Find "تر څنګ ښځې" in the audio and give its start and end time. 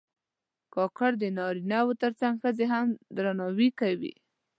2.01-2.65